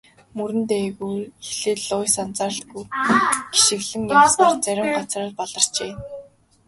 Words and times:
Мөрөн 0.37 0.61
дээгүүр 0.69 1.21
эхлээд 1.47 1.79
Луис 1.89 2.15
анзааралгүй 2.23 2.83
гишгэлэн 3.51 4.03
явснаас 4.17 4.55
зарим 4.65 4.87
газраар 4.97 5.31
баларчээ. 5.37 5.91